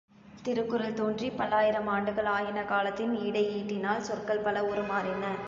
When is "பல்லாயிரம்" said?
1.37-1.87